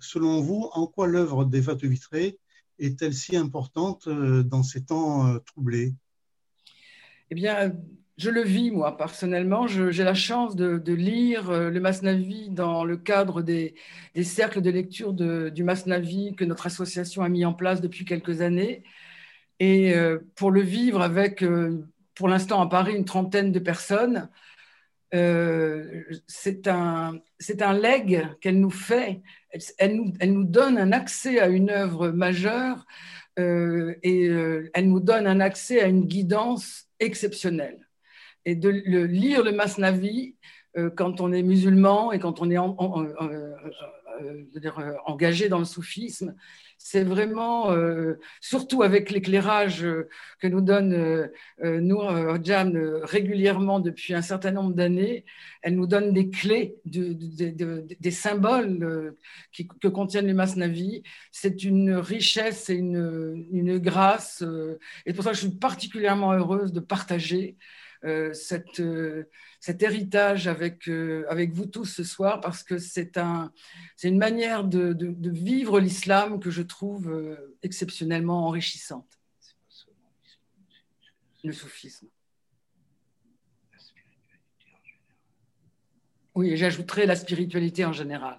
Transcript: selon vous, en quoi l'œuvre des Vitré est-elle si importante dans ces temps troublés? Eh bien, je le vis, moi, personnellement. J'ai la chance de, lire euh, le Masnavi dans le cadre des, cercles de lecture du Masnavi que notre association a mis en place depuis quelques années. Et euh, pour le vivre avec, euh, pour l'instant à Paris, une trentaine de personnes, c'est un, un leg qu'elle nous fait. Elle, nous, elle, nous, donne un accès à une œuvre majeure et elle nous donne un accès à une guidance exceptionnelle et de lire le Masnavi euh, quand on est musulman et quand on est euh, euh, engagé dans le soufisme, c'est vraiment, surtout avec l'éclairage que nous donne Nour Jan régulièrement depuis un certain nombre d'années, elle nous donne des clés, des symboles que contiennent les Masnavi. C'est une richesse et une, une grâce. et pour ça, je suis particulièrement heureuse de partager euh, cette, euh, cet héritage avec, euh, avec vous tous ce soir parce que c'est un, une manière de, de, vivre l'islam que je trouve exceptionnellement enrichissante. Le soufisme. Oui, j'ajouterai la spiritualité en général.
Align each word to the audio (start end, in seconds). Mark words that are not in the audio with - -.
selon 0.00 0.40
vous, 0.40 0.68
en 0.72 0.86
quoi 0.86 1.06
l'œuvre 1.06 1.44
des 1.44 1.60
Vitré 1.60 2.38
est-elle 2.78 3.14
si 3.14 3.36
importante 3.36 4.08
dans 4.08 4.62
ces 4.62 4.84
temps 4.84 5.38
troublés? 5.40 5.94
Eh 7.30 7.34
bien, 7.34 7.72
je 8.18 8.30
le 8.30 8.42
vis, 8.42 8.70
moi, 8.70 8.96
personnellement. 8.96 9.66
J'ai 9.66 10.04
la 10.04 10.14
chance 10.14 10.54
de, 10.54 10.92
lire 10.92 11.50
euh, 11.50 11.70
le 11.70 11.80
Masnavi 11.80 12.50
dans 12.50 12.84
le 12.84 12.96
cadre 12.96 13.42
des, 13.42 13.74
cercles 14.22 14.60
de 14.60 14.70
lecture 14.70 15.12
du 15.12 15.64
Masnavi 15.64 16.34
que 16.36 16.44
notre 16.44 16.66
association 16.66 17.22
a 17.22 17.28
mis 17.28 17.44
en 17.44 17.54
place 17.54 17.80
depuis 17.80 18.04
quelques 18.04 18.42
années. 18.42 18.82
Et 19.60 19.94
euh, 19.94 20.18
pour 20.36 20.50
le 20.50 20.60
vivre 20.60 21.00
avec, 21.00 21.42
euh, 21.42 21.84
pour 22.14 22.28
l'instant 22.28 22.60
à 22.60 22.68
Paris, 22.68 22.94
une 22.94 23.04
trentaine 23.04 23.50
de 23.50 23.58
personnes, 23.58 24.28
c'est 25.12 26.68
un, 26.68 27.20
un 27.60 27.72
leg 27.78 28.26
qu'elle 28.40 28.60
nous 28.60 28.70
fait. 28.70 29.22
Elle, 29.78 29.96
nous, 29.96 30.12
elle, 30.20 30.32
nous, 30.32 30.44
donne 30.44 30.78
un 30.78 30.92
accès 30.92 31.38
à 31.38 31.48
une 31.48 31.68
œuvre 31.70 32.08
majeure 32.10 32.86
et 33.36 34.26
elle 34.74 34.88
nous 34.88 35.00
donne 35.00 35.26
un 35.26 35.40
accès 35.40 35.80
à 35.80 35.88
une 35.88 36.06
guidance 36.06 36.86
exceptionnelle 37.00 37.86
et 38.44 38.54
de 38.54 38.68
lire 38.68 39.42
le 39.44 39.52
Masnavi 39.52 40.36
euh, 40.76 40.90
quand 40.90 41.20
on 41.20 41.32
est 41.32 41.42
musulman 41.42 42.12
et 42.12 42.18
quand 42.18 42.40
on 42.40 42.50
est 42.50 42.58
euh, 42.58 43.54
euh, 44.22 44.94
engagé 45.06 45.48
dans 45.48 45.58
le 45.58 45.64
soufisme, 45.64 46.34
c'est 46.78 47.04
vraiment, 47.04 47.72
surtout 48.40 48.82
avec 48.82 49.10
l'éclairage 49.12 49.86
que 50.40 50.46
nous 50.48 50.60
donne 50.60 51.30
Nour 51.62 52.42
Jan 52.42 52.72
régulièrement 53.04 53.78
depuis 53.78 54.14
un 54.14 54.22
certain 54.22 54.50
nombre 54.50 54.74
d'années, 54.74 55.24
elle 55.62 55.76
nous 55.76 55.86
donne 55.86 56.12
des 56.12 56.28
clés, 56.28 56.74
des 56.84 58.10
symboles 58.10 59.14
que 59.80 59.86
contiennent 59.86 60.26
les 60.26 60.32
Masnavi. 60.32 61.04
C'est 61.30 61.62
une 61.62 61.94
richesse 61.94 62.68
et 62.68 62.74
une, 62.74 63.46
une 63.52 63.78
grâce. 63.78 64.42
et 65.06 65.12
pour 65.12 65.22
ça, 65.22 65.34
je 65.34 65.38
suis 65.38 65.50
particulièrement 65.50 66.32
heureuse 66.32 66.72
de 66.72 66.80
partager 66.80 67.56
euh, 67.60 67.60
cette, 68.34 68.80
euh, 68.80 69.28
cet 69.60 69.82
héritage 69.82 70.48
avec, 70.48 70.88
euh, 70.88 71.24
avec 71.28 71.52
vous 71.52 71.66
tous 71.66 71.84
ce 71.84 72.04
soir 72.04 72.40
parce 72.40 72.62
que 72.62 72.78
c'est 72.78 73.16
un, 73.16 73.52
une 74.02 74.18
manière 74.18 74.64
de, 74.64 74.92
de, 74.92 75.30
vivre 75.30 75.80
l'islam 75.80 76.40
que 76.40 76.50
je 76.50 76.62
trouve 76.62 77.38
exceptionnellement 77.62 78.46
enrichissante. 78.46 79.18
Le 81.44 81.52
soufisme. 81.52 82.08
Oui, 86.34 86.56
j'ajouterai 86.56 87.06
la 87.06 87.16
spiritualité 87.16 87.84
en 87.84 87.92
général. 87.92 88.38